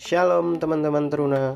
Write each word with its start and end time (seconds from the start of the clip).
Shalom 0.00 0.56
teman-teman 0.56 1.12
teruna. 1.12 1.52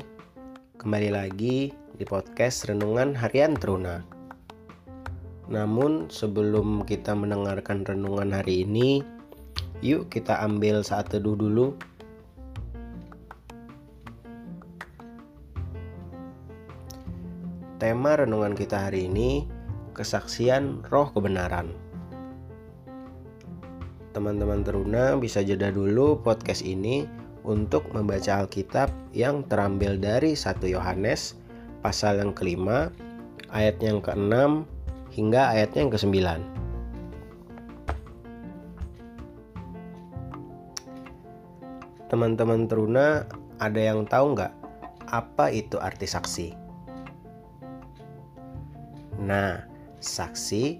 Kembali 0.77 1.09
lagi 1.09 1.73
di 1.73 2.05
podcast 2.05 2.69
Renungan 2.69 3.17
Harian 3.17 3.57
Teruna. 3.57 4.05
Namun 5.49 6.13
sebelum 6.13 6.85
kita 6.85 7.17
mendengarkan 7.17 7.81
renungan 7.81 8.37
hari 8.37 8.61
ini 8.61 9.01
Yuk 9.81 10.13
kita 10.13 10.41
ambil 10.41 10.85
saat 10.85 11.09
teduh 11.09 11.33
dulu. 11.33 11.73
Tema 17.81 18.21
renungan 18.21 18.53
kita 18.53 18.89
hari 18.89 19.09
ini 19.09 19.49
Kesaksian 19.97 20.85
Roh 20.93 21.09
Kebenaran. 21.09 21.73
Teman-teman 24.17 24.65
teruna 24.65 25.13
bisa 25.17 25.45
jeda 25.45 25.69
dulu 25.69 26.21
podcast 26.25 26.65
ini 26.65 27.05
untuk 27.47 27.87
membaca 27.95 28.43
Alkitab 28.43 28.91
yang 29.15 29.47
terambil 29.47 29.95
dari 29.95 30.35
1 30.35 30.59
Yohanes 30.67 31.39
pasal 31.79 32.19
yang 32.19 32.35
kelima, 32.35 32.91
ayat 33.47 33.79
yang 33.79 34.03
keenam 34.03 34.67
hingga 35.15 35.55
ayatnya 35.55 35.87
yang 35.87 35.93
kesembilan. 35.95 36.41
Teman-teman 42.11 42.67
teruna, 42.67 43.23
ada 43.63 43.79
yang 43.79 44.03
tahu 44.03 44.35
nggak 44.35 44.53
apa 45.07 45.45
itu 45.51 45.79
arti 45.79 46.07
saksi? 46.07 46.47
Nah, 49.23 49.63
saksi 50.03 50.79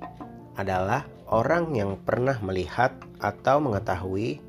adalah 0.59 1.07
orang 1.31 1.75
yang 1.75 1.99
pernah 1.99 2.35
melihat 2.43 2.95
atau 3.19 3.59
mengetahui 3.59 4.39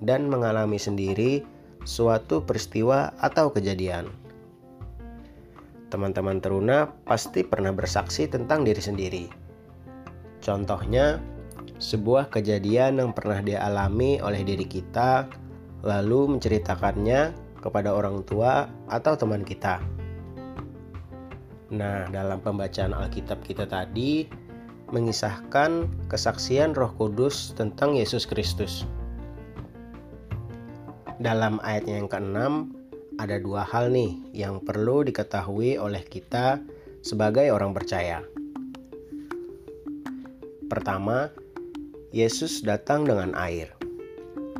dan 0.00 0.28
mengalami 0.28 0.80
sendiri 0.80 1.44
suatu 1.82 2.42
peristiwa 2.42 3.14
atau 3.18 3.50
kejadian. 3.50 4.10
Teman-teman 5.92 6.40
teruna 6.40 6.88
pasti 7.04 7.44
pernah 7.44 7.74
bersaksi 7.74 8.24
tentang 8.24 8.64
diri 8.64 8.80
sendiri. 8.80 9.24
Contohnya, 10.40 11.20
sebuah 11.76 12.32
kejadian 12.32 13.02
yang 13.02 13.10
pernah 13.12 13.44
dialami 13.44 14.18
oleh 14.24 14.40
diri 14.40 14.64
kita, 14.64 15.28
lalu 15.84 16.38
menceritakannya 16.38 17.34
kepada 17.60 17.92
orang 17.92 18.24
tua 18.24 18.66
atau 18.88 19.14
teman 19.14 19.44
kita. 19.44 19.78
Nah, 21.72 22.04
dalam 22.08 22.40
pembacaan 22.40 22.92
Alkitab 22.92 23.40
kita 23.44 23.64
tadi 23.64 24.28
mengisahkan 24.92 25.88
kesaksian 26.12 26.76
Roh 26.76 26.92
Kudus 26.96 27.56
tentang 27.56 27.96
Yesus 27.96 28.28
Kristus. 28.28 28.84
Dalam 31.22 31.62
ayatnya 31.62 32.02
yang 32.02 32.10
keenam, 32.10 32.74
ada 33.14 33.38
dua 33.38 33.62
hal 33.62 33.94
nih 33.94 34.18
yang 34.34 34.58
perlu 34.58 35.06
diketahui 35.06 35.78
oleh 35.78 36.02
kita 36.02 36.58
sebagai 36.98 37.46
orang 37.54 37.70
percaya. 37.70 38.26
Pertama, 40.66 41.30
Yesus 42.10 42.66
datang 42.66 43.06
dengan 43.06 43.38
air. 43.38 43.70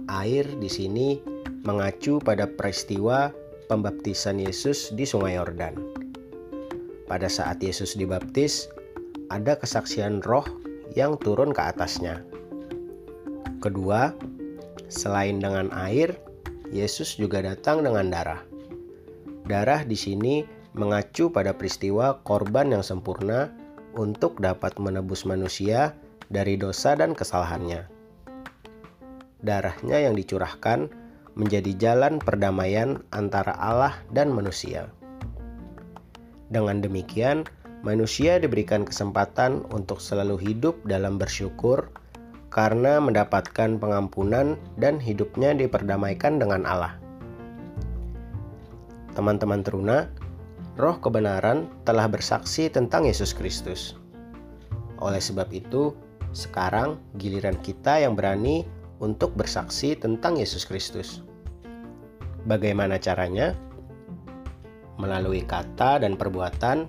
Air 0.06 0.46
di 0.62 0.70
sini 0.70 1.18
mengacu 1.66 2.22
pada 2.22 2.46
peristiwa 2.46 3.34
pembaptisan 3.66 4.38
Yesus 4.38 4.94
di 4.94 5.02
Sungai 5.02 5.34
Yordan. 5.42 5.74
Pada 7.10 7.26
saat 7.26 7.58
Yesus 7.58 7.98
dibaptis, 7.98 8.70
ada 9.34 9.58
kesaksian 9.58 10.22
roh 10.22 10.46
yang 10.94 11.18
turun 11.18 11.50
ke 11.50 11.62
atasnya. 11.74 12.22
Kedua, 13.58 14.14
selain 14.86 15.42
dengan 15.42 15.66
air, 15.74 16.14
Yesus 16.72 17.20
juga 17.20 17.44
datang 17.44 17.84
dengan 17.84 18.08
darah. 18.08 18.40
Darah 19.44 19.84
di 19.84 19.94
sini 19.94 20.40
mengacu 20.72 21.28
pada 21.28 21.52
peristiwa 21.52 22.24
korban 22.24 22.72
yang 22.72 22.80
sempurna 22.80 23.52
untuk 23.92 24.40
dapat 24.40 24.80
menebus 24.80 25.28
manusia 25.28 25.92
dari 26.32 26.56
dosa 26.56 26.96
dan 26.96 27.12
kesalahannya. 27.12 27.84
Darahnya 29.44 30.00
yang 30.00 30.16
dicurahkan 30.16 30.88
menjadi 31.36 31.76
jalan 31.76 32.16
perdamaian 32.16 33.04
antara 33.12 33.52
Allah 33.52 34.00
dan 34.08 34.32
manusia. 34.32 34.88
Dengan 36.48 36.80
demikian, 36.80 37.44
manusia 37.84 38.40
diberikan 38.40 38.88
kesempatan 38.88 39.64
untuk 39.72 40.00
selalu 40.00 40.40
hidup 40.40 40.80
dalam 40.88 41.20
bersyukur 41.20 41.92
karena 42.52 43.00
mendapatkan 43.00 43.80
pengampunan 43.80 44.60
dan 44.76 45.00
hidupnya 45.00 45.56
diperdamaikan 45.56 46.36
dengan 46.36 46.68
Allah. 46.68 47.00
Teman-teman 49.16 49.64
teruna, 49.64 50.12
roh 50.76 51.00
kebenaran 51.00 51.72
telah 51.88 52.04
bersaksi 52.12 52.68
tentang 52.68 53.08
Yesus 53.08 53.32
Kristus. 53.32 53.96
Oleh 55.00 55.20
sebab 55.20 55.48
itu, 55.48 55.96
sekarang 56.36 57.00
giliran 57.16 57.56
kita 57.64 58.04
yang 58.04 58.12
berani 58.12 58.68
untuk 59.00 59.32
bersaksi 59.32 59.96
tentang 59.96 60.36
Yesus 60.36 60.68
Kristus. 60.68 61.24
Bagaimana 62.44 63.00
caranya? 63.00 63.56
Melalui 65.00 65.40
kata 65.48 66.04
dan 66.04 66.20
perbuatan 66.20 66.84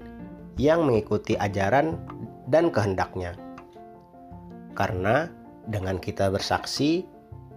yang 0.60 0.84
mengikuti 0.84 1.40
ajaran 1.40 1.96
dan 2.52 2.68
kehendaknya. 2.70 3.34
Karena 4.76 5.43
dengan 5.68 6.00
kita 6.00 6.28
bersaksi, 6.32 7.08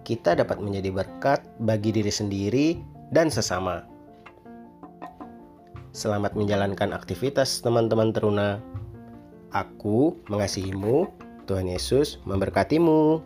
kita 0.07 0.39
dapat 0.39 0.63
menjadi 0.63 0.91
berkat 0.91 1.43
bagi 1.59 1.91
diri 1.91 2.11
sendiri 2.11 2.67
dan 3.11 3.27
sesama. 3.27 3.83
Selamat 5.91 6.37
menjalankan 6.37 6.93
aktivitas 6.93 7.59
teman-teman 7.59 8.13
teruna. 8.13 8.61
Aku 9.51 10.19
mengasihimu, 10.29 11.09
Tuhan 11.49 11.67
Yesus 11.67 12.19
memberkatimu. 12.27 13.23